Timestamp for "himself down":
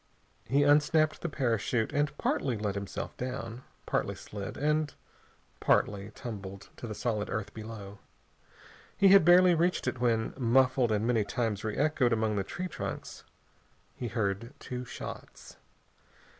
2.73-3.61